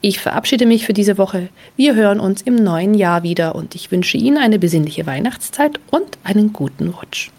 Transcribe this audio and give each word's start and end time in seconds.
Ich 0.00 0.20
verabschiede 0.20 0.66
mich 0.66 0.86
für 0.86 0.92
diese 0.92 1.18
Woche. 1.18 1.48
Wir 1.76 1.94
hören 1.94 2.20
uns 2.20 2.42
im 2.42 2.56
neuen 2.56 2.94
Jahr 2.94 3.22
wieder 3.22 3.54
und 3.54 3.74
ich 3.74 3.90
wünsche 3.90 4.16
Ihnen 4.16 4.38
eine 4.38 4.58
besinnliche 4.58 5.06
Weihnachtszeit 5.06 5.80
und 5.90 6.18
einen 6.24 6.52
guten 6.52 6.88
Rutsch. 6.88 7.30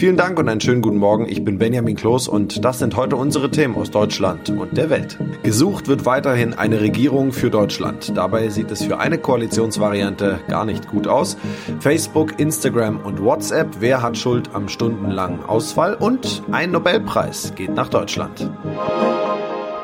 Vielen 0.00 0.16
Dank 0.16 0.38
und 0.38 0.48
einen 0.48 0.62
schönen 0.62 0.80
guten 0.80 0.96
Morgen. 0.96 1.28
Ich 1.28 1.44
bin 1.44 1.58
Benjamin 1.58 1.94
Kloß 1.94 2.26
und 2.26 2.64
das 2.64 2.78
sind 2.78 2.96
heute 2.96 3.16
unsere 3.16 3.50
Themen 3.50 3.74
aus 3.74 3.90
Deutschland 3.90 4.48
und 4.48 4.74
der 4.74 4.88
Welt. 4.88 5.18
Gesucht 5.42 5.88
wird 5.88 6.06
weiterhin 6.06 6.54
eine 6.54 6.80
Regierung 6.80 7.32
für 7.32 7.50
Deutschland. 7.50 8.16
Dabei 8.16 8.48
sieht 8.48 8.70
es 8.70 8.82
für 8.82 8.98
eine 8.98 9.18
Koalitionsvariante 9.18 10.40
gar 10.48 10.64
nicht 10.64 10.88
gut 10.88 11.06
aus. 11.06 11.36
Facebook, 11.80 12.40
Instagram 12.40 12.98
und 13.00 13.22
WhatsApp, 13.22 13.68
wer 13.80 14.00
hat 14.00 14.16
Schuld 14.16 14.48
am 14.54 14.70
stundenlangen 14.70 15.44
Ausfall? 15.44 15.92
Und 15.96 16.44
ein 16.50 16.70
Nobelpreis 16.70 17.52
geht 17.54 17.74
nach 17.74 17.90
Deutschland. 17.90 18.50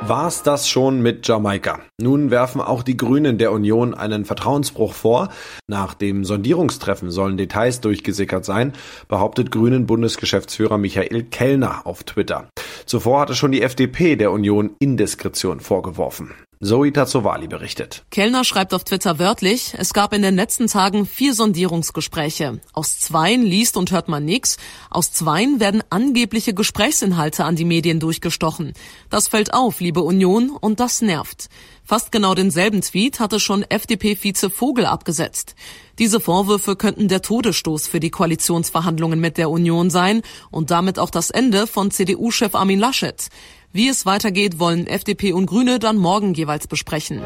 War's 0.02 0.42
das 0.42 0.68
schon 0.68 1.00
mit 1.00 1.26
Jamaika? 1.26 1.80
Nun 2.00 2.30
werfen 2.30 2.60
auch 2.60 2.82
die 2.82 2.96
Grünen 2.96 3.38
der 3.38 3.50
Union 3.50 3.94
einen 3.94 4.24
Vertrauensbruch 4.24 4.92
vor. 4.92 5.30
Nach 5.66 5.94
dem 5.94 6.24
Sondierungstreffen 6.24 7.10
sollen 7.10 7.36
Details 7.36 7.80
durchgesickert 7.80 8.44
sein, 8.44 8.74
behauptet 9.08 9.50
Grünen 9.50 9.86
Bundesgeschäftsführer 9.86 10.78
Michael 10.78 11.24
Kellner 11.24 11.86
auf 11.86 12.04
Twitter. 12.04 12.48
Zuvor 12.84 13.20
hatte 13.20 13.34
schon 13.34 13.52
die 13.52 13.62
FDP 13.62 14.16
der 14.16 14.30
Union 14.30 14.76
Indiskretion 14.78 15.60
vorgeworfen. 15.60 16.32
Zoe 16.62 16.90
Tazzovali 16.90 17.48
berichtet. 17.48 18.06
Kellner 18.10 18.42
schreibt 18.42 18.72
auf 18.72 18.82
Twitter 18.82 19.18
wörtlich, 19.18 19.74
es 19.76 19.92
gab 19.92 20.14
in 20.14 20.22
den 20.22 20.36
letzten 20.36 20.68
Tagen 20.68 21.04
vier 21.04 21.34
Sondierungsgespräche. 21.34 22.60
Aus 22.72 22.98
zweien 22.98 23.42
liest 23.42 23.76
und 23.76 23.90
hört 23.90 24.08
man 24.08 24.24
nichts. 24.24 24.56
Aus 24.88 25.12
zweien 25.12 25.60
werden 25.60 25.82
angebliche 25.90 26.54
Gesprächsinhalte 26.54 27.44
an 27.44 27.56
die 27.56 27.66
Medien 27.66 28.00
durchgestochen. 28.00 28.72
Das 29.10 29.28
fällt 29.28 29.52
auf, 29.52 29.80
liebe 29.80 30.00
Union, 30.00 30.48
und 30.48 30.80
das 30.80 31.02
nervt. 31.02 31.50
Fast 31.84 32.10
genau 32.10 32.34
denselben 32.34 32.80
Tweet 32.80 33.20
hatte 33.20 33.38
schon 33.38 33.62
FDP-Vize 33.62 34.48
Vogel 34.48 34.86
abgesetzt. 34.86 35.54
Diese 35.98 36.20
Vorwürfe 36.20 36.74
könnten 36.74 37.08
der 37.08 37.22
Todesstoß 37.22 37.86
für 37.86 38.00
die 38.00 38.10
Koalitionsverhandlungen 38.10 39.20
mit 39.20 39.38
der 39.38 39.50
Union 39.50 39.88
sein 39.90 40.22
und 40.50 40.70
damit 40.70 40.98
auch 40.98 41.10
das 41.10 41.30
Ende 41.30 41.66
von 41.66 41.90
CDU-Chef 41.90 42.54
Armin 42.54 42.80
Laschet. 42.80 43.28
Wie 43.76 43.90
es 43.90 44.06
weitergeht, 44.06 44.58
wollen 44.58 44.86
FDP 44.86 45.34
und 45.34 45.44
Grüne 45.44 45.78
dann 45.78 45.98
morgen 45.98 46.32
jeweils 46.32 46.66
besprechen. 46.66 47.20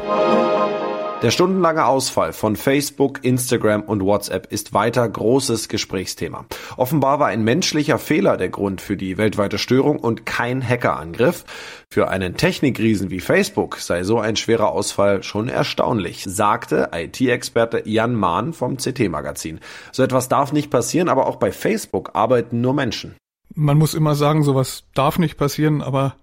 Der 1.21 1.31
stundenlange 1.31 1.85
Ausfall 1.85 2.33
von 2.33 2.57
Facebook, 2.57 3.23
Instagram 3.23 3.83
und 3.83 4.03
WhatsApp 4.03 4.51
ist 4.51 4.73
weiter 4.73 5.07
großes 5.07 5.69
Gesprächsthema. 5.69 6.45
Offenbar 6.75 7.21
war 7.21 7.27
ein 7.27 7.45
menschlicher 7.45 7.97
Fehler 7.97 8.35
der 8.35 8.49
Grund 8.49 8.81
für 8.81 8.97
die 8.97 9.17
weltweite 9.17 9.59
Störung 9.59 9.97
und 9.97 10.25
kein 10.25 10.61
Hackerangriff. 10.61 11.45
Für 11.89 12.09
einen 12.09 12.35
Technikriesen 12.35 13.11
wie 13.11 13.21
Facebook 13.21 13.77
sei 13.77 14.03
so 14.03 14.19
ein 14.19 14.35
schwerer 14.35 14.73
Ausfall 14.73 15.23
schon 15.23 15.47
erstaunlich, 15.47 16.25
sagte 16.27 16.89
IT-Experte 16.93 17.83
Jan 17.85 18.13
Mahn 18.13 18.51
vom 18.51 18.75
CT-Magazin. 18.75 19.61
So 19.93 20.03
etwas 20.03 20.27
darf 20.27 20.51
nicht 20.51 20.69
passieren, 20.69 21.07
aber 21.07 21.27
auch 21.27 21.37
bei 21.37 21.53
Facebook 21.53 22.09
arbeiten 22.13 22.59
nur 22.59 22.73
Menschen. 22.73 23.15
Man 23.53 23.77
muss 23.77 23.93
immer 23.93 24.15
sagen, 24.15 24.43
sowas 24.43 24.83
darf 24.93 25.19
nicht 25.19 25.37
passieren, 25.37 25.81
aber 25.81 26.15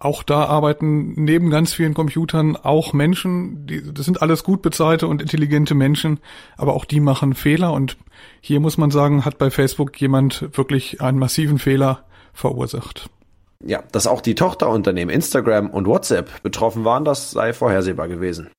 auch 0.00 0.22
da 0.22 0.44
arbeiten 0.44 1.14
neben 1.16 1.50
ganz 1.50 1.72
vielen 1.72 1.94
Computern 1.94 2.56
auch 2.56 2.92
Menschen. 2.92 3.66
Die, 3.66 3.92
das 3.92 4.04
sind 4.04 4.22
alles 4.22 4.44
gut 4.44 4.62
bezahlte 4.62 5.08
und 5.08 5.20
intelligente 5.20 5.74
Menschen, 5.74 6.20
aber 6.56 6.74
auch 6.74 6.84
die 6.84 7.00
machen 7.00 7.34
Fehler. 7.34 7.72
Und 7.72 7.96
hier 8.40 8.60
muss 8.60 8.78
man 8.78 8.90
sagen, 8.90 9.24
hat 9.24 9.38
bei 9.38 9.50
Facebook 9.50 10.00
jemand 10.00 10.56
wirklich 10.56 11.00
einen 11.00 11.18
massiven 11.18 11.58
Fehler 11.58 12.04
verursacht. 12.32 13.10
Ja, 13.64 13.82
dass 13.90 14.06
auch 14.06 14.20
die 14.20 14.36
Tochterunternehmen 14.36 15.12
Instagram 15.12 15.70
und 15.70 15.86
WhatsApp 15.86 16.42
betroffen 16.42 16.84
waren, 16.84 17.04
das 17.04 17.32
sei 17.32 17.52
vorhersehbar 17.52 18.06
gewesen. 18.06 18.50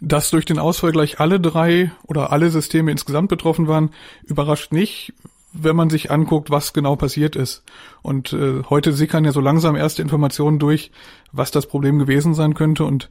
Dass 0.00 0.30
durch 0.30 0.44
den 0.44 0.60
Ausfall 0.60 0.92
gleich 0.92 1.18
alle 1.18 1.40
drei 1.40 1.90
oder 2.06 2.30
alle 2.30 2.50
Systeme 2.50 2.92
insgesamt 2.92 3.28
betroffen 3.28 3.66
waren, 3.66 3.90
überrascht 4.22 4.72
nicht 4.72 5.12
wenn 5.52 5.76
man 5.76 5.90
sich 5.90 6.10
anguckt, 6.10 6.50
was 6.50 6.72
genau 6.72 6.96
passiert 6.96 7.36
ist. 7.36 7.64
Und 8.02 8.32
äh, 8.32 8.62
heute 8.68 8.92
sickern 8.92 9.24
ja 9.24 9.32
so 9.32 9.40
langsam 9.40 9.76
erste 9.76 10.02
Informationen 10.02 10.58
durch, 10.58 10.90
was 11.32 11.50
das 11.50 11.66
Problem 11.66 11.98
gewesen 11.98 12.34
sein 12.34 12.54
könnte. 12.54 12.84
Und 12.84 13.10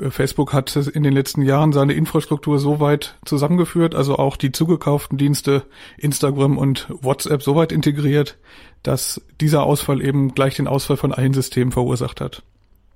äh, 0.00 0.10
Facebook 0.10 0.52
hat 0.52 0.74
in 0.76 1.02
den 1.02 1.12
letzten 1.12 1.42
Jahren 1.42 1.72
seine 1.72 1.92
Infrastruktur 1.92 2.58
so 2.58 2.80
weit 2.80 3.16
zusammengeführt, 3.24 3.94
also 3.94 4.16
auch 4.16 4.36
die 4.36 4.52
zugekauften 4.52 5.18
Dienste 5.18 5.64
Instagram 5.98 6.58
und 6.58 6.88
WhatsApp 6.90 7.42
so 7.42 7.54
weit 7.54 7.72
integriert, 7.72 8.38
dass 8.82 9.20
dieser 9.40 9.64
Ausfall 9.64 10.02
eben 10.02 10.34
gleich 10.34 10.56
den 10.56 10.68
Ausfall 10.68 10.96
von 10.96 11.12
allen 11.12 11.34
Systemen 11.34 11.72
verursacht 11.72 12.20
hat. 12.20 12.42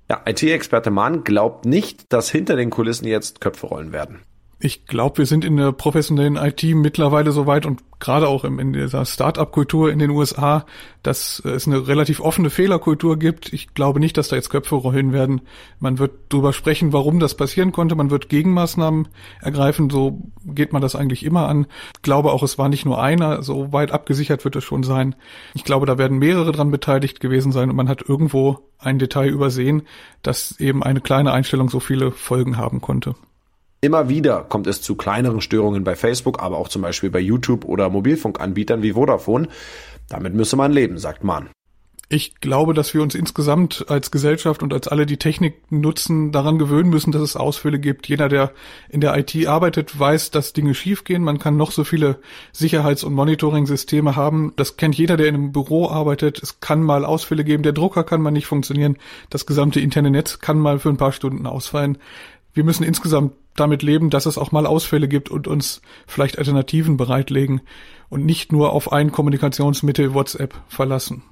Ja, 0.09 0.21
IT-Experte 0.25 0.89
Mahn 0.89 1.23
glaubt 1.23 1.65
nicht, 1.65 2.11
dass 2.11 2.31
hinter 2.31 2.55
den 2.55 2.71
Kulissen 2.71 3.05
jetzt 3.07 3.41
Köpfe 3.41 3.67
rollen 3.67 3.91
werden. 3.91 4.21
Ich 4.61 4.85
glaube, 4.87 5.19
wir 5.19 5.25
sind 5.25 5.45
in 5.45 5.55
der 5.55 5.71
professionellen 5.71 6.35
IT 6.35 6.61
mittlerweile 6.75 7.31
so 7.31 7.47
weit 7.47 7.65
und 7.65 7.81
gerade 8.01 8.27
auch 8.27 8.43
in 8.43 8.73
dieser 8.73 9.05
Start-up-Kultur 9.05 9.89
in 9.89 9.99
den 9.99 10.09
USA, 10.09 10.65
dass 11.01 11.39
es 11.45 11.65
eine 11.65 11.87
relativ 11.87 12.19
offene 12.19 12.49
Fehlerkultur 12.49 13.17
gibt. 13.17 13.53
Ich 13.53 13.73
glaube 13.73 14.01
nicht, 14.01 14.17
dass 14.17 14.27
da 14.27 14.35
jetzt 14.35 14.49
Köpfe 14.49 14.75
rollen 14.75 15.13
werden. 15.13 15.39
Man 15.79 15.97
wird 15.97 16.11
drüber 16.27 16.51
sprechen, 16.51 16.91
warum 16.91 17.21
das 17.21 17.35
passieren 17.35 17.71
konnte. 17.71 17.95
Man 17.95 18.09
wird 18.09 18.27
Gegenmaßnahmen 18.27 19.07
ergreifen. 19.39 19.89
So 19.89 20.23
geht 20.43 20.73
man 20.73 20.81
das 20.81 20.93
eigentlich 20.93 21.23
immer 21.23 21.47
an. 21.47 21.65
Ich 21.95 22.01
glaube 22.01 22.33
auch, 22.33 22.43
es 22.43 22.57
war 22.57 22.67
nicht 22.67 22.85
nur 22.85 23.01
einer. 23.01 23.43
So 23.43 23.71
weit 23.71 23.91
abgesichert 23.91 24.43
wird 24.43 24.57
es 24.57 24.65
schon 24.65 24.83
sein. 24.83 25.15
Ich 25.53 25.63
glaube, 25.63 25.85
da 25.85 25.97
werden 25.97 26.19
mehrere 26.19 26.51
dran 26.51 26.69
beteiligt 26.69 27.21
gewesen 27.21 27.53
sein 27.53 27.69
und 27.69 27.77
man 27.77 27.87
hat 27.87 28.01
irgendwo 28.09 28.59
ein 28.77 28.99
Detail 28.99 29.29
übersehen, 29.29 29.83
dass 30.21 30.59
eben 30.59 30.83
eine 30.83 30.99
kleine 30.99 31.31
Einstellung 31.31 31.69
so 31.69 31.79
viele 31.79 32.11
Folgen 32.11 32.57
haben 32.57 32.81
konnte. 32.81 33.15
Immer 33.81 34.09
wieder 34.09 34.43
kommt 34.43 34.67
es 34.67 34.81
zu 34.81 34.95
kleineren 34.95 35.39
Störungen 35.39 35.85
bei 35.85 35.95
Facebook, 35.95 36.41
aber 36.41 36.57
auch 36.57 36.67
zum 36.67 36.81
Beispiel 36.81 37.09
bei 37.09 37.19
YouTube 37.19 37.63
oder 37.63 37.89
Mobilfunkanbietern 37.89 38.81
wie 38.81 38.93
Vodafone. 38.93 39.47
Damit 40.09 40.33
müsse 40.33 40.57
man 40.57 40.73
leben, 40.73 40.97
sagt 40.97 41.23
Mahn. 41.23 41.49
Ich 42.11 42.39
glaube, 42.41 42.73
dass 42.73 42.95
wir 42.95 43.03
uns 43.03 43.13
insgesamt 43.13 43.85
als 43.87 44.09
Gesellschaft 44.09 44.63
und 44.63 44.73
als 44.73 44.87
alle, 44.87 45.05
die 45.05 45.17
Technik 45.17 45.71
nutzen, 45.71 46.31
daran 46.31 46.57
gewöhnen 46.57 46.89
müssen, 46.89 47.11
dass 47.11 47.21
es 47.21 47.35
Ausfälle 47.35 47.77
gibt. 47.77 48.09
Jeder, 48.09 48.27
der 48.29 48.51
in 48.89 48.99
der 48.99 49.15
IT 49.15 49.45
arbeitet, 49.45 49.97
weiß, 49.97 50.31
dass 50.31 50.51
Dinge 50.51 50.73
schiefgehen. 50.73 51.23
Man 51.23 51.37
kann 51.37 51.55
noch 51.55 51.71
so 51.71 51.83
viele 51.83 52.17
Sicherheits- 52.51 53.03
und 53.03 53.13
Monitoring-Systeme 53.13 54.15
haben. 54.15 54.53
Das 54.55 54.75
kennt 54.75 54.95
jeder, 54.95 55.17
der 55.17 55.27
in 55.27 55.35
einem 55.35 55.51
Büro 55.51 55.87
arbeitet. 55.87 56.41
Es 56.41 56.59
kann 56.59 56.81
mal 56.81 57.05
Ausfälle 57.05 57.43
geben. 57.43 57.61
Der 57.61 57.73
Drucker 57.73 58.03
kann 58.03 58.23
mal 58.23 58.31
nicht 58.31 58.47
funktionieren. 58.47 58.97
Das 59.29 59.45
gesamte 59.45 59.79
interne 59.79 60.09
Netz 60.09 60.39
kann 60.39 60.57
mal 60.57 60.79
für 60.79 60.89
ein 60.89 60.97
paar 60.97 61.11
Stunden 61.11 61.45
ausfallen. 61.45 61.99
Wir 62.53 62.63
müssen 62.63 62.83
insgesamt 62.83 63.33
damit 63.59 63.83
leben, 63.83 64.09
dass 64.09 64.25
es 64.25 64.37
auch 64.37 64.51
mal 64.51 64.65
Ausfälle 64.65 65.07
gibt 65.07 65.29
und 65.29 65.47
uns 65.47 65.81
vielleicht 66.07 66.37
Alternativen 66.37 66.97
bereitlegen 66.97 67.61
und 68.09 68.25
nicht 68.25 68.51
nur 68.51 68.73
auf 68.73 68.91
ein 68.91 69.11
Kommunikationsmittel 69.11 70.13
WhatsApp 70.13 70.55
verlassen. 70.67 71.23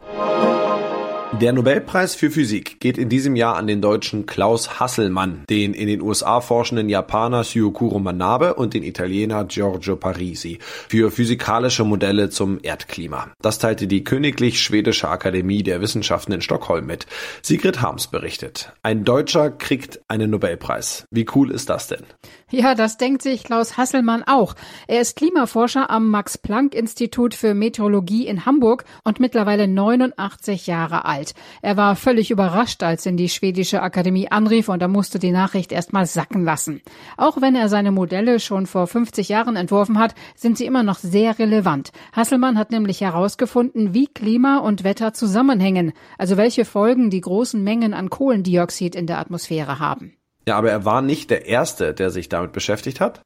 Der 1.33 1.51
Nobelpreis 1.51 2.15
für 2.15 2.31
Physik 2.31 2.79
geht 2.79 2.97
in 2.97 3.09
diesem 3.09 3.35
Jahr 3.35 3.57
an 3.57 3.67
den 3.67 3.81
Deutschen 3.81 4.25
Klaus 4.25 4.79
Hasselmann, 4.79 5.43
den 5.49 5.73
in 5.73 5.87
den 5.87 6.01
USA 6.01 6.39
forschenden 6.39 6.87
Japaner 6.87 7.43
Syukuro 7.43 7.99
Manabe 7.99 8.53
und 8.53 8.73
den 8.73 8.81
Italiener 8.81 9.43
Giorgio 9.43 9.97
Parisi 9.97 10.57
für 10.61 11.11
physikalische 11.11 11.83
Modelle 11.83 12.29
zum 12.29 12.59
Erdklima. 12.63 13.29
Das 13.41 13.59
teilte 13.59 13.87
die 13.87 14.05
Königlich 14.05 14.61
Schwedische 14.61 15.09
Akademie 15.09 15.63
der 15.63 15.81
Wissenschaften 15.81 16.31
in 16.31 16.41
Stockholm 16.41 16.85
mit. 16.85 17.05
Sigrid 17.41 17.81
Harms 17.81 18.07
berichtet. 18.07 18.71
Ein 18.81 19.03
Deutscher 19.03 19.51
kriegt 19.51 19.99
einen 20.07 20.31
Nobelpreis. 20.31 21.05
Wie 21.11 21.27
cool 21.35 21.51
ist 21.51 21.69
das 21.69 21.87
denn? 21.87 22.05
Ja, 22.49 22.75
das 22.75 22.95
denkt 22.95 23.23
sich 23.23 23.43
Klaus 23.43 23.75
Hasselmann 23.75 24.23
auch. 24.23 24.55
Er 24.87 25.01
ist 25.01 25.17
Klimaforscher 25.17 25.89
am 25.89 26.09
Max-Planck-Institut 26.09 27.33
für 27.33 27.53
Meteorologie 27.53 28.25
in 28.25 28.45
Hamburg 28.45 28.85
und 29.03 29.19
mittlerweile 29.19 29.67
89 29.67 30.65
Jahre 30.65 31.03
alt. 31.03 31.33
Er 31.61 31.75
war 31.75 31.97
völlig 31.97 32.31
überrascht, 32.31 32.83
als 32.83 33.05
ihn 33.05 33.17
die 33.17 33.27
schwedische 33.27 33.81
Akademie 33.81 34.31
anrief 34.31 34.69
und 34.69 34.81
er 34.81 34.87
musste 34.87 35.19
die 35.19 35.31
Nachricht 35.31 35.73
erstmal 35.73 36.05
sacken 36.05 36.45
lassen. 36.45 36.81
Auch 37.17 37.41
wenn 37.41 37.53
er 37.53 37.67
seine 37.67 37.91
Modelle 37.91 38.39
schon 38.39 38.65
vor 38.65 38.87
50 38.87 39.27
Jahren 39.27 39.57
entworfen 39.57 39.99
hat, 39.99 40.15
sind 40.37 40.57
sie 40.57 40.67
immer 40.67 40.83
noch 40.83 40.99
sehr 40.99 41.39
relevant. 41.39 41.91
Hasselmann 42.13 42.57
hat 42.57 42.71
nämlich 42.71 43.01
herausgefunden, 43.01 43.93
wie 43.93 44.07
Klima 44.07 44.59
und 44.59 44.85
Wetter 44.85 45.11
zusammenhängen, 45.11 45.91
also 46.17 46.37
welche 46.37 46.63
Folgen 46.63 47.09
die 47.09 47.19
großen 47.19 47.61
Mengen 47.61 47.93
an 47.93 48.09
Kohlendioxid 48.09 48.95
in 48.95 49.05
der 49.05 49.19
Atmosphäre 49.19 49.79
haben. 49.79 50.16
Ja, 50.47 50.57
aber 50.57 50.71
er 50.71 50.85
war 50.85 51.01
nicht 51.01 51.29
der 51.29 51.45
Erste, 51.45 51.93
der 51.93 52.09
sich 52.09 52.29
damit 52.29 52.53
beschäftigt 52.53 53.01
hat. 53.01 53.21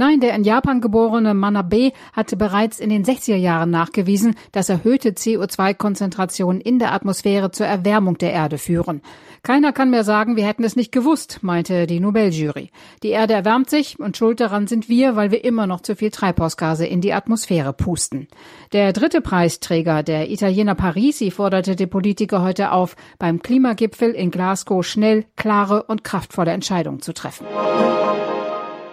Nein, 0.00 0.20
der 0.20 0.34
in 0.34 0.44
Japan 0.44 0.80
geborene 0.80 1.34
Manabe 1.34 1.92
hatte 2.14 2.38
bereits 2.38 2.80
in 2.80 2.88
den 2.88 3.04
60er 3.04 3.36
Jahren 3.36 3.68
nachgewiesen, 3.68 4.34
dass 4.50 4.70
erhöhte 4.70 5.10
CO2-Konzentrationen 5.10 6.62
in 6.62 6.78
der 6.78 6.94
Atmosphäre 6.94 7.50
zur 7.50 7.66
Erwärmung 7.66 8.16
der 8.16 8.32
Erde 8.32 8.56
führen. 8.56 9.02
Keiner 9.42 9.72
kann 9.74 9.90
mehr 9.90 10.02
sagen, 10.02 10.36
wir 10.36 10.46
hätten 10.46 10.64
es 10.64 10.74
nicht 10.74 10.90
gewusst, 10.90 11.40
meinte 11.42 11.86
die 11.86 12.00
Nobeljury. 12.00 12.70
Die 13.02 13.10
Erde 13.10 13.34
erwärmt 13.34 13.68
sich 13.68 14.00
und 14.00 14.16
schuld 14.16 14.40
daran 14.40 14.66
sind 14.68 14.88
wir, 14.88 15.16
weil 15.16 15.32
wir 15.32 15.44
immer 15.44 15.66
noch 15.66 15.82
zu 15.82 15.94
viel 15.94 16.10
Treibhausgase 16.10 16.86
in 16.86 17.02
die 17.02 17.12
Atmosphäre 17.12 17.74
pusten. 17.74 18.26
Der 18.72 18.94
dritte 18.94 19.20
Preisträger, 19.20 20.02
der 20.02 20.30
Italiener 20.30 20.76
Parisi, 20.76 21.30
forderte 21.30 21.76
die 21.76 21.86
Politiker 21.86 22.40
heute 22.40 22.72
auf, 22.72 22.96
beim 23.18 23.42
Klimagipfel 23.42 24.12
in 24.12 24.30
Glasgow 24.30 24.82
schnell, 24.82 25.26
klare 25.36 25.82
und 25.82 26.04
kraftvolle 26.04 26.52
Entscheidungen 26.52 27.02
zu 27.02 27.12
treffen. 27.12 27.44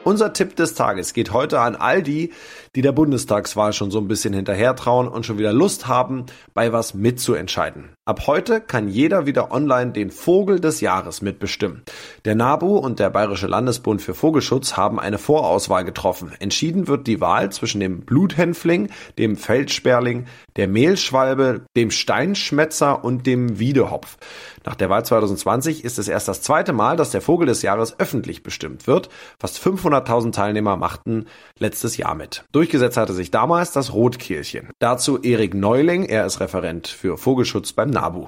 Unser 0.07 0.31
Tipp 0.31 0.55
des 0.55 0.73
Tages 0.73 1.11
geht 1.11 1.33
heute 1.33 1.59
an 1.59 1.75
all 1.75 2.01
die, 2.01 2.31
die 2.75 2.81
der 2.81 2.93
Bundestagswahl 2.93 3.73
schon 3.73 3.91
so 3.91 3.99
ein 3.99 4.07
bisschen 4.07 4.33
hinterher 4.33 4.73
trauen 4.73 5.09
und 5.09 5.25
schon 5.25 5.37
wieder 5.37 5.51
Lust 5.51 5.89
haben, 5.89 6.27
bei 6.53 6.71
was 6.71 6.93
mitzuentscheiden. 6.93 7.89
Ab 8.05 8.25
heute 8.25 8.61
kann 8.61 8.87
jeder 8.87 9.25
wieder 9.25 9.51
online 9.51 9.91
den 9.91 10.11
Vogel 10.11 10.61
des 10.61 10.79
Jahres 10.79 11.21
mitbestimmen. 11.21 11.81
Der 12.23 12.35
NABU 12.35 12.77
und 12.77 12.99
der 12.99 13.09
Bayerische 13.09 13.47
Landesbund 13.47 14.01
für 14.01 14.13
Vogelschutz 14.13 14.77
haben 14.77 14.97
eine 14.97 15.17
Vorauswahl 15.17 15.83
getroffen. 15.83 16.31
Entschieden 16.39 16.87
wird 16.87 17.05
die 17.05 17.19
Wahl 17.19 17.51
zwischen 17.51 17.81
dem 17.81 18.05
Bluthänfling, 18.05 18.89
dem 19.17 19.35
Feldsperling, 19.35 20.27
der 20.55 20.69
Mehlschwalbe, 20.69 21.65
dem 21.75 21.91
Steinschmetzer 21.91 23.03
und 23.03 23.27
dem 23.27 23.59
Wiedehopf. 23.59 24.15
Nach 24.63 24.75
der 24.75 24.89
Wahl 24.89 25.03
2020 25.03 25.83
ist 25.83 25.99
es 25.99 26.07
erst 26.07 26.29
das 26.29 26.41
zweite 26.41 26.71
Mal, 26.71 26.95
dass 26.95 27.11
der 27.11 27.21
Vogel 27.21 27.47
des 27.47 27.61
Jahres 27.61 27.99
öffentlich 27.99 28.41
bestimmt 28.41 28.87
wird. 28.87 29.09
Fast 29.39 29.59
500 29.59 29.96
400.000 30.05 30.31
Teilnehmer 30.31 30.77
machten 30.77 31.25
letztes 31.59 31.97
Jahr 31.97 32.15
mit. 32.15 32.43
Durchgesetzt 32.51 32.97
hatte 32.97 33.13
sich 33.13 33.31
damals 33.31 33.71
das 33.71 33.93
Rotkehlchen. 33.93 34.69
Dazu 34.79 35.19
Erik 35.21 35.53
Neuling, 35.53 36.05
er 36.05 36.25
ist 36.25 36.39
Referent 36.39 36.87
für 36.87 37.17
Vogelschutz 37.17 37.73
beim 37.73 37.89
NABU. 37.89 38.27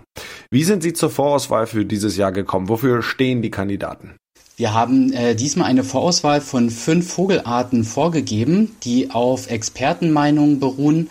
Wie 0.51 0.63
sind 0.63 0.83
Sie 0.83 0.93
zur 0.93 1.09
Vorauswahl 1.09 1.67
für 1.67 1.85
dieses 1.85 2.17
Jahr 2.17 2.31
gekommen? 2.31 2.69
Wofür 2.69 3.01
stehen 3.01 3.41
die 3.41 3.51
Kandidaten? 3.51 4.15
Wir 4.59 4.73
haben 4.73 5.13
äh, 5.13 5.35
diesmal 5.35 5.69
eine 5.69 5.85
Vorauswahl 5.85 6.41
von 6.41 6.69
fünf 6.69 7.13
Vogelarten 7.13 7.85
vorgegeben, 7.85 8.75
die 8.83 9.09
auf 9.09 9.49
Expertenmeinungen 9.49 10.59
beruhen. 10.59 11.09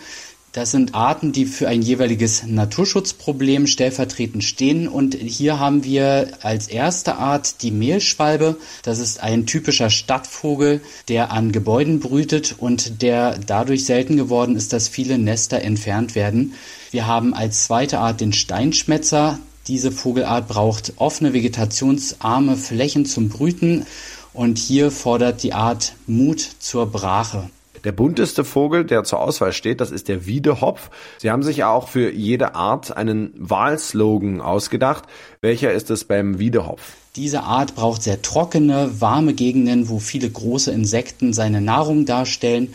Das 0.51 0.71
sind 0.71 0.95
Arten, 0.95 1.31
die 1.31 1.45
für 1.45 1.67
ein 1.67 1.83
jeweiliges 1.83 2.43
Naturschutzproblem 2.43 3.67
stellvertretend 3.67 4.43
stehen. 4.43 4.87
Und 4.87 5.13
hier 5.13 5.59
haben 5.59 5.83
wir 5.83 6.31
als 6.41 6.67
erste 6.67 7.17
Art 7.17 7.61
die 7.61 7.69
Mehlschwalbe. 7.69 8.57
Das 8.81 8.97
ist 8.97 9.21
ein 9.21 9.45
typischer 9.45 9.91
Stadtvogel, 9.91 10.81
der 11.07 11.31
an 11.31 11.51
Gebäuden 11.51 11.99
brütet 11.99 12.55
und 12.57 13.03
der 13.03 13.37
dadurch 13.37 13.85
selten 13.85 14.17
geworden 14.17 14.55
ist, 14.55 14.73
dass 14.73 14.87
viele 14.87 15.19
Nester 15.19 15.61
entfernt 15.61 16.15
werden. 16.15 16.55
Wir 16.89 17.05
haben 17.05 17.35
als 17.35 17.65
zweite 17.65 17.99
Art 17.99 18.19
den 18.19 18.33
Steinschmätzer. 18.33 19.37
Diese 19.67 19.91
Vogelart 19.91 20.47
braucht 20.47 20.93
offene 20.95 21.33
vegetationsarme 21.33 22.57
Flächen 22.57 23.05
zum 23.05 23.29
Brüten. 23.29 23.85
Und 24.33 24.57
hier 24.57 24.89
fordert 24.89 25.43
die 25.43 25.53
Art 25.53 25.93
Mut 26.07 26.39
zur 26.59 26.87
Brache. 26.87 27.51
Der 27.83 27.91
bunteste 27.91 28.43
Vogel, 28.43 28.83
der 28.83 29.03
zur 29.03 29.19
Auswahl 29.19 29.53
steht, 29.53 29.81
das 29.81 29.91
ist 29.91 30.07
der 30.07 30.25
Wiedehopf. 30.25 30.89
Sie 31.17 31.31
haben 31.31 31.43
sich 31.43 31.63
auch 31.63 31.87
für 31.87 32.11
jede 32.11 32.55
Art 32.55 32.95
einen 32.95 33.33
Wahlslogan 33.37 34.41
ausgedacht. 34.41 35.05
Welcher 35.41 35.71
ist 35.71 35.89
es 35.89 36.03
beim 36.03 36.39
Wiedehopf? 36.39 36.93
Diese 37.15 37.43
Art 37.43 37.75
braucht 37.75 38.03
sehr 38.03 38.21
trockene, 38.21 38.89
warme 38.99 39.33
Gegenden, 39.33 39.89
wo 39.89 39.99
viele 39.99 40.29
große 40.29 40.71
Insekten 40.71 41.33
seine 41.33 41.61
Nahrung 41.61 42.05
darstellen. 42.05 42.73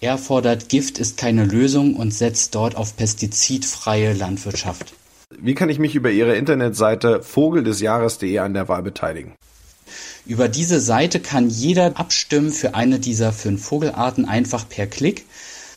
Er 0.00 0.18
fordert, 0.18 0.68
Gift 0.68 0.98
ist 0.98 1.16
keine 1.16 1.44
Lösung 1.44 1.94
und 1.94 2.12
setzt 2.12 2.54
dort 2.54 2.76
auf 2.76 2.96
pestizidfreie 2.96 4.12
Landwirtschaft. 4.12 4.94
Wie 5.38 5.54
kann 5.54 5.68
ich 5.68 5.78
mich 5.78 5.94
über 5.94 6.10
Ihre 6.10 6.36
Internetseite 6.36 7.22
vogeldesjahres.de 7.22 8.38
an 8.38 8.54
der 8.54 8.68
Wahl 8.68 8.82
beteiligen? 8.82 9.34
Über 10.26 10.48
diese 10.48 10.80
Seite 10.80 11.20
kann 11.20 11.48
jeder 11.48 11.98
abstimmen 11.98 12.50
für 12.50 12.74
eine 12.74 12.98
dieser 12.98 13.32
fünf 13.32 13.62
Vogelarten 13.64 14.24
einfach 14.24 14.68
per 14.68 14.88
Klick. 14.88 15.24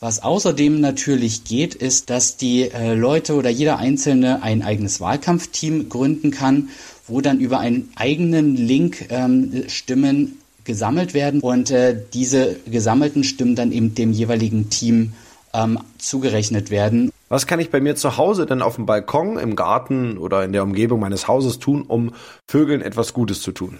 Was 0.00 0.24
außerdem 0.24 0.80
natürlich 0.80 1.44
geht, 1.44 1.76
ist, 1.76 2.10
dass 2.10 2.36
die 2.36 2.70
äh, 2.70 2.94
Leute 2.94 3.34
oder 3.34 3.48
jeder 3.48 3.78
Einzelne 3.78 4.42
ein 4.42 4.62
eigenes 4.62 5.00
Wahlkampfteam 5.00 5.88
gründen 5.88 6.32
kann, 6.32 6.70
wo 7.06 7.20
dann 7.20 7.38
über 7.38 7.60
einen 7.60 7.90
eigenen 7.94 8.56
Link 8.56 9.06
ähm, 9.10 9.68
Stimmen 9.68 10.38
gesammelt 10.64 11.14
werden 11.14 11.40
und 11.40 11.70
äh, 11.70 11.96
diese 12.12 12.56
gesammelten 12.68 13.22
Stimmen 13.22 13.54
dann 13.54 13.70
eben 13.70 13.94
dem 13.94 14.10
jeweiligen 14.10 14.68
Team 14.68 15.12
ähm, 15.52 15.78
zugerechnet 15.98 16.70
werden. 16.70 17.12
Was 17.28 17.46
kann 17.46 17.60
ich 17.60 17.70
bei 17.70 17.80
mir 17.80 17.94
zu 17.94 18.16
Hause 18.16 18.46
denn 18.46 18.62
auf 18.62 18.74
dem 18.74 18.86
Balkon, 18.86 19.38
im 19.38 19.54
Garten 19.54 20.18
oder 20.18 20.44
in 20.44 20.52
der 20.52 20.64
Umgebung 20.64 20.98
meines 20.98 21.28
Hauses 21.28 21.60
tun, 21.60 21.84
um 21.86 22.14
Vögeln 22.48 22.82
etwas 22.82 23.12
Gutes 23.12 23.42
zu 23.42 23.52
tun? 23.52 23.78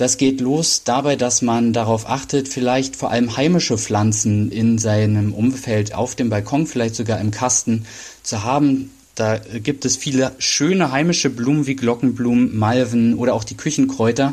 Das 0.00 0.16
geht 0.16 0.40
los 0.40 0.82
dabei, 0.82 1.14
dass 1.14 1.42
man 1.42 1.74
darauf 1.74 2.08
achtet, 2.08 2.48
vielleicht 2.48 2.96
vor 2.96 3.10
allem 3.10 3.36
heimische 3.36 3.76
Pflanzen 3.76 4.50
in 4.50 4.78
seinem 4.78 5.34
Umfeld 5.34 5.94
auf 5.94 6.14
dem 6.14 6.30
Balkon, 6.30 6.66
vielleicht 6.66 6.94
sogar 6.94 7.20
im 7.20 7.30
Kasten 7.30 7.84
zu 8.22 8.42
haben. 8.42 8.92
Da 9.14 9.36
gibt 9.36 9.84
es 9.84 9.98
viele 9.98 10.32
schöne 10.38 10.90
heimische 10.90 11.28
Blumen 11.28 11.66
wie 11.66 11.76
Glockenblumen, 11.76 12.58
Malven 12.58 13.12
oder 13.12 13.34
auch 13.34 13.44
die 13.44 13.58
Küchenkräuter, 13.58 14.32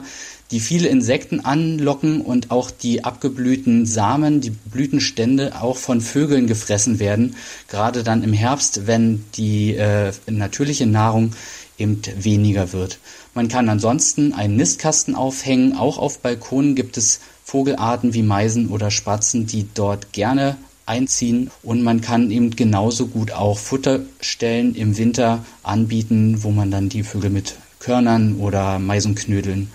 die 0.52 0.60
viele 0.60 0.88
Insekten 0.88 1.42
anlocken 1.42 2.22
und 2.22 2.52
auch 2.52 2.72
die 2.72 3.04
abgeblühten 3.04 3.86
Samen, 3.86 4.40
die 4.40 4.52
Blütenstände 4.52 5.62
auch 5.62 5.78
von 5.78 6.00
Vögeln 6.00 6.48
gefressen 6.48 7.00
werden. 7.00 7.36
Gerade 7.68 8.04
dann 8.04 8.24
im 8.24 8.34
Herbst, 8.34 8.88
wenn 8.88 9.26
die 9.36 9.76
äh, 9.76 10.12
natürliche 10.28 10.86
Nahrung 10.86 11.34
eben 11.78 12.02
weniger 12.18 12.72
wird. 12.74 13.00
Man 13.34 13.50
kann 13.50 13.70
ansonsten 13.70 14.34
einen 14.34 14.56
Nistkasten 14.56 15.16
aufhängen. 15.16 15.76
Auch 15.76 15.98
auf 15.98 16.20
Balkonen 16.20 16.76
gibt 16.76 16.98
es 16.98 17.20
Vogelarten 17.44 18.14
wie 18.14 18.24
Meisen 18.24 18.70
oder 18.70 18.90
Spatzen, 18.90 19.48
die 19.48 19.68
dort 19.74 20.12
gerne 20.12 20.58
einziehen. 20.86 21.52
Und 21.62 21.84
man 21.84 22.02
kann 22.02 22.32
eben 22.32 22.56
genauso 22.56 23.08
gut 23.08 23.32
auch 23.32 23.60
Futterstellen 23.60 24.74
im 24.76 24.98
Winter 24.98 25.46
anbieten, 25.62 26.44
wo 26.44 26.52
man 26.52 26.72
dann 26.72 26.90
die 26.90 27.04
Vögel 27.04 27.30
mit 27.30 27.56
Körnern 27.80 28.38
oder 28.38 28.80
Meisenknödeln 28.80 29.70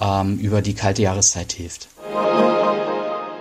ähm, 0.00 0.38
über 0.38 0.62
die 0.62 0.74
kalte 0.74 1.02
Jahreszeit 1.02 1.52
hilft. 1.52 1.88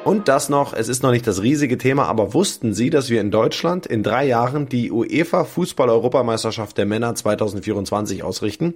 Und 0.05 0.29
das 0.29 0.47
noch, 0.47 0.73
es 0.73 0.87
ist 0.87 1.03
noch 1.03 1.11
nicht 1.11 1.27
das 1.27 1.41
riesige 1.41 1.77
Thema, 1.77 2.05
aber 2.05 2.33
wussten 2.33 2.73
Sie, 2.73 2.89
dass 2.89 3.09
wir 3.09 3.19
in 3.19 3.31
Deutschland 3.31 3.85
in 3.85 4.01
drei 4.01 4.25
Jahren 4.25 4.69
die 4.69 4.91
UEFA 4.91 5.43
Fußball-Europameisterschaft 5.43 6.77
der 6.77 6.85
Männer 6.85 7.13
2024 7.15 8.23
ausrichten? 8.23 8.75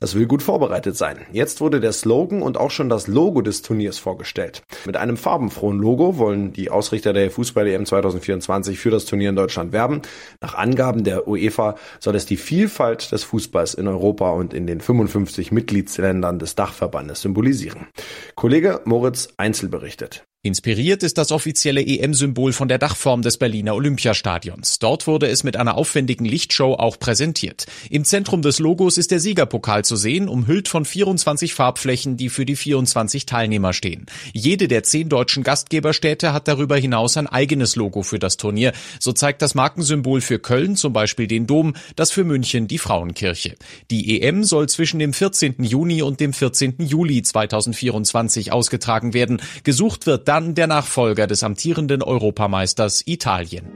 Es 0.00 0.16
will 0.16 0.26
gut 0.26 0.42
vorbereitet 0.42 0.96
sein. 0.96 1.18
Jetzt 1.32 1.60
wurde 1.60 1.80
der 1.80 1.92
Slogan 1.92 2.42
und 2.42 2.58
auch 2.58 2.72
schon 2.72 2.88
das 2.88 3.06
Logo 3.06 3.42
des 3.42 3.62
Turniers 3.62 3.98
vorgestellt. 3.98 4.62
Mit 4.84 4.96
einem 4.96 5.16
farbenfrohen 5.16 5.78
Logo 5.78 6.18
wollen 6.18 6.52
die 6.52 6.68
Ausrichter 6.68 7.12
der 7.12 7.30
Fußball-EM 7.30 7.86
2024 7.86 8.78
für 8.78 8.90
das 8.90 9.04
Turnier 9.04 9.30
in 9.30 9.36
Deutschland 9.36 9.72
werben. 9.72 10.02
Nach 10.40 10.56
Angaben 10.56 11.04
der 11.04 11.28
UEFA 11.28 11.76
soll 12.00 12.16
es 12.16 12.26
die 12.26 12.36
Vielfalt 12.36 13.12
des 13.12 13.22
Fußballs 13.22 13.74
in 13.74 13.86
Europa 13.86 14.30
und 14.30 14.52
in 14.52 14.66
den 14.66 14.80
55 14.80 15.52
Mitgliedsländern 15.52 16.40
des 16.40 16.56
Dachverbandes 16.56 17.22
symbolisieren. 17.22 17.86
Kollege 18.34 18.80
Moritz 18.84 19.28
Einzel 19.36 19.68
berichtet. 19.68 20.26
Inspiriert 20.46 21.02
ist 21.02 21.18
das 21.18 21.32
offizielle 21.32 21.82
EM-Symbol 21.82 22.52
von 22.52 22.68
der 22.68 22.78
Dachform 22.78 23.22
des 23.22 23.36
Berliner 23.36 23.74
Olympiastadions. 23.74 24.78
Dort 24.78 25.08
wurde 25.08 25.26
es 25.26 25.42
mit 25.42 25.56
einer 25.56 25.76
aufwendigen 25.76 26.24
Lichtshow 26.24 26.74
auch 26.74 27.00
präsentiert. 27.00 27.66
Im 27.90 28.04
Zentrum 28.04 28.42
des 28.42 28.60
Logos 28.60 28.96
ist 28.96 29.10
der 29.10 29.18
Siegerpokal 29.18 29.84
zu 29.84 29.96
sehen, 29.96 30.28
umhüllt 30.28 30.68
von 30.68 30.84
24 30.84 31.52
Farbflächen, 31.52 32.16
die 32.16 32.28
für 32.28 32.46
die 32.46 32.54
24 32.54 33.26
Teilnehmer 33.26 33.72
stehen. 33.72 34.06
Jede 34.32 34.68
der 34.68 34.84
zehn 34.84 35.08
deutschen 35.08 35.42
Gastgeberstädte 35.42 36.32
hat 36.32 36.46
darüber 36.46 36.76
hinaus 36.76 37.16
ein 37.16 37.26
eigenes 37.26 37.74
Logo 37.74 38.02
für 38.02 38.20
das 38.20 38.36
Turnier. 38.36 38.72
So 39.00 39.12
zeigt 39.12 39.42
das 39.42 39.56
Markensymbol 39.56 40.20
für 40.20 40.38
Köln 40.38 40.76
zum 40.76 40.92
Beispiel 40.92 41.26
den 41.26 41.48
Dom, 41.48 41.74
das 41.96 42.12
für 42.12 42.22
München 42.22 42.68
die 42.68 42.78
Frauenkirche. 42.78 43.56
Die 43.90 44.22
EM 44.22 44.44
soll 44.44 44.68
zwischen 44.68 45.00
dem 45.00 45.12
14. 45.12 45.56
Juni 45.64 46.02
und 46.02 46.20
dem 46.20 46.32
14. 46.32 46.76
Juli 46.78 47.22
2024 47.22 48.52
ausgetragen 48.52 49.12
werden. 49.12 49.42
Gesucht 49.64 50.06
wird 50.06 50.28
dann 50.36 50.54
der 50.54 50.66
Nachfolger 50.66 51.26
des 51.26 51.42
amtierenden 51.42 52.02
Europameisters 52.02 53.02
Italien. 53.06 53.72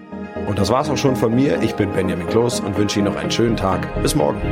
Und 0.47 0.59
das 0.59 0.69
war's 0.69 0.91
auch 0.91 0.99
schon 0.99 1.17
von 1.17 1.35
mir. 1.35 1.63
Ich 1.63 1.75
bin 1.75 1.91
Benjamin 1.91 2.27
Kloß 2.27 2.61
und 2.61 2.77
wünsche 2.77 2.99
Ihnen 2.99 3.11
noch 3.11 3.17
einen 3.17 3.31
schönen 3.31 3.57
Tag. 3.57 4.03
Bis 4.03 4.15
morgen. 4.15 4.43